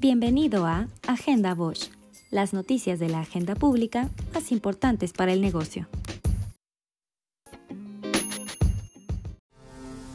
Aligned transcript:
Bienvenido 0.00 0.64
a 0.64 0.86
Agenda 1.08 1.56
Bosch, 1.56 1.90
las 2.30 2.52
noticias 2.52 3.00
de 3.00 3.08
la 3.08 3.18
agenda 3.18 3.56
pública 3.56 4.08
más 4.32 4.52
importantes 4.52 5.12
para 5.12 5.32
el 5.32 5.40
negocio. 5.40 5.88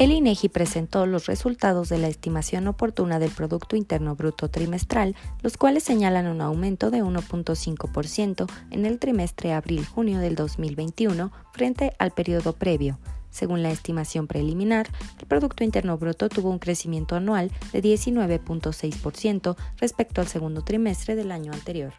El 0.04 0.12
INEGI 0.12 0.50
presentó 0.50 1.06
los 1.06 1.28
resultados 1.28 1.88
de 1.88 1.98
la 1.98 2.10
estimación 2.10 2.68
oportuna 2.68 3.20
del 3.20 3.32
Producto 3.32 3.78
Interno 3.78 4.18
Bruto 4.18 4.50
trimestral, 4.50 5.16
los 5.42 5.56
cuales 5.56 5.84
señalan 5.84 6.28
un 6.28 6.42
aumento 6.42 6.92
de 6.92 7.02
1.5% 7.02 8.52
en 8.72 8.86
el 8.86 9.00
trimestre 9.00 9.54
abril-junio 9.54 10.20
del 10.20 10.36
2021 10.36 11.32
frente 11.54 11.94
al 12.00 12.12
periodo 12.12 12.52
previo. 12.52 13.00
Según 13.30 13.64
la 13.64 13.72
estimación 13.72 14.28
preliminar, 14.28 14.90
el 15.22 15.26
Producto 15.26 15.64
Interno 15.64 15.98
Bruto 15.98 16.28
tuvo 16.28 16.50
un 16.50 16.60
crecimiento 16.60 17.16
anual 17.16 17.50
de 17.72 17.82
19.6% 17.82 19.56
respecto 19.78 20.20
al 20.20 20.28
segundo 20.28 20.66
trimestre 20.66 21.16
del 21.16 21.32
año 21.32 21.54
anterior. 21.54 21.94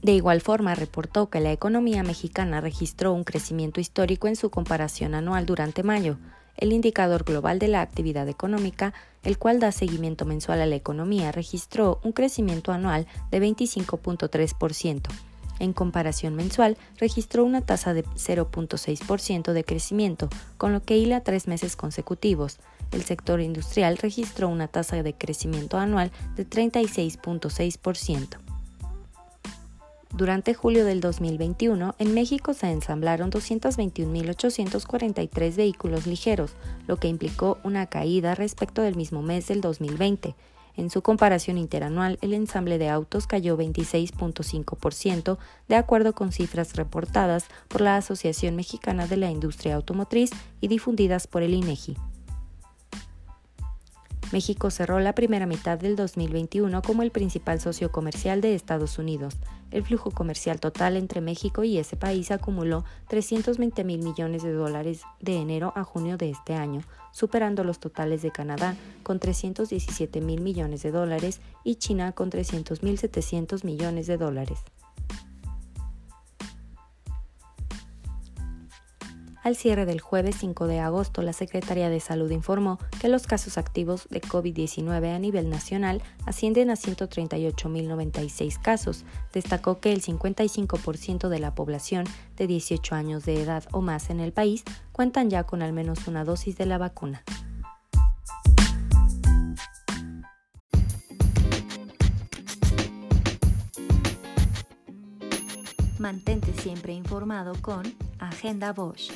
De 0.00 0.12
igual 0.12 0.40
forma, 0.40 0.74
reportó 0.74 1.28
que 1.28 1.40
la 1.40 1.52
economía 1.52 2.02
mexicana 2.02 2.62
registró 2.62 3.12
un 3.12 3.24
crecimiento 3.24 3.82
histórico 3.82 4.28
en 4.28 4.36
su 4.36 4.48
comparación 4.48 5.14
anual 5.14 5.44
durante 5.44 5.82
mayo, 5.82 6.16
el 6.56 6.72
indicador 6.72 7.24
global 7.24 7.58
de 7.58 7.68
la 7.68 7.80
actividad 7.80 8.28
económica, 8.28 8.94
el 9.22 9.38
cual 9.38 9.60
da 9.60 9.72
seguimiento 9.72 10.24
mensual 10.24 10.60
a 10.60 10.66
la 10.66 10.76
economía, 10.76 11.32
registró 11.32 12.00
un 12.04 12.12
crecimiento 12.12 12.72
anual 12.72 13.06
de 13.30 13.40
25.3%. 13.40 15.08
En 15.60 15.72
comparación 15.72 16.34
mensual, 16.34 16.76
registró 16.98 17.44
una 17.44 17.60
tasa 17.60 17.94
de 17.94 18.04
0.6% 18.04 19.52
de 19.52 19.64
crecimiento, 19.64 20.28
con 20.56 20.72
lo 20.72 20.82
que 20.82 20.96
hila 20.96 21.20
tres 21.20 21.46
meses 21.46 21.76
consecutivos. 21.76 22.58
El 22.90 23.02
sector 23.02 23.40
industrial 23.40 23.96
registró 23.98 24.48
una 24.48 24.68
tasa 24.68 25.02
de 25.02 25.14
crecimiento 25.14 25.78
anual 25.78 26.10
de 26.36 26.48
36.6%. 26.48 28.43
Durante 30.16 30.54
julio 30.54 30.84
del 30.84 31.00
2021, 31.00 31.96
en 31.98 32.14
México 32.14 32.54
se 32.54 32.70
ensamblaron 32.70 33.32
221.843 33.32 35.56
vehículos 35.56 36.06
ligeros, 36.06 36.52
lo 36.86 36.98
que 36.98 37.08
implicó 37.08 37.58
una 37.64 37.86
caída 37.86 38.36
respecto 38.36 38.82
del 38.82 38.94
mismo 38.94 39.22
mes 39.22 39.48
del 39.48 39.60
2020. 39.60 40.36
En 40.76 40.88
su 40.88 41.02
comparación 41.02 41.58
interanual, 41.58 42.20
el 42.20 42.32
ensamble 42.32 42.78
de 42.78 42.90
autos 42.90 43.26
cayó 43.26 43.58
26.5%, 43.58 45.36
de 45.66 45.74
acuerdo 45.74 46.14
con 46.14 46.30
cifras 46.30 46.76
reportadas 46.76 47.46
por 47.66 47.80
la 47.80 47.96
Asociación 47.96 48.54
Mexicana 48.54 49.08
de 49.08 49.16
la 49.16 49.32
Industria 49.32 49.74
Automotriz 49.74 50.30
y 50.60 50.68
difundidas 50.68 51.26
por 51.26 51.42
el 51.42 51.54
INEGI. 51.54 51.96
México 54.34 54.68
cerró 54.72 54.98
la 54.98 55.14
primera 55.14 55.46
mitad 55.46 55.78
del 55.78 55.94
2021 55.94 56.82
como 56.82 57.04
el 57.04 57.12
principal 57.12 57.60
socio 57.60 57.92
comercial 57.92 58.40
de 58.40 58.56
Estados 58.56 58.98
Unidos. 58.98 59.36
El 59.70 59.84
flujo 59.84 60.10
comercial 60.10 60.58
total 60.58 60.96
entre 60.96 61.20
México 61.20 61.62
y 61.62 61.78
ese 61.78 61.94
país 61.94 62.32
acumuló 62.32 62.84
320 63.10 63.84
mil 63.84 64.02
millones 64.02 64.42
de 64.42 64.50
dólares 64.50 65.02
de 65.20 65.36
enero 65.36 65.72
a 65.76 65.84
junio 65.84 66.16
de 66.16 66.30
este 66.30 66.54
año, 66.54 66.80
superando 67.12 67.62
los 67.62 67.78
totales 67.78 68.22
de 68.22 68.32
Canadá 68.32 68.74
con 69.04 69.20
317 69.20 70.20
mil 70.20 70.40
millones 70.40 70.82
de 70.82 70.90
dólares 70.90 71.40
y 71.62 71.76
China 71.76 72.10
con 72.10 72.30
300 72.30 72.82
mil 72.82 72.98
700 72.98 73.62
millones 73.62 74.08
de 74.08 74.16
dólares. 74.16 74.58
Al 79.44 79.56
cierre 79.56 79.84
del 79.84 80.00
jueves 80.00 80.36
5 80.38 80.66
de 80.66 80.80
agosto, 80.80 81.20
la 81.20 81.34
Secretaría 81.34 81.90
de 81.90 82.00
Salud 82.00 82.30
informó 82.30 82.78
que 82.98 83.08
los 83.08 83.26
casos 83.26 83.58
activos 83.58 84.08
de 84.08 84.22
COVID-19 84.22 85.14
a 85.14 85.18
nivel 85.18 85.50
nacional 85.50 86.00
ascienden 86.24 86.70
a 86.70 86.76
138.096 86.76 88.58
casos. 88.62 89.04
Destacó 89.34 89.80
que 89.80 89.92
el 89.92 90.00
55% 90.00 91.28
de 91.28 91.38
la 91.40 91.54
población 91.54 92.06
de 92.38 92.46
18 92.46 92.94
años 92.94 93.26
de 93.26 93.42
edad 93.42 93.64
o 93.72 93.82
más 93.82 94.08
en 94.08 94.20
el 94.20 94.32
país 94.32 94.64
cuentan 94.92 95.28
ya 95.28 95.44
con 95.44 95.60
al 95.60 95.74
menos 95.74 96.08
una 96.08 96.24
dosis 96.24 96.56
de 96.56 96.64
la 96.64 96.78
vacuna. 96.78 97.22
Mantente 105.98 106.54
siempre 106.54 106.94
informado 106.94 107.52
con 107.60 107.82
Agenda 108.18 108.72
Bosch. 108.72 109.12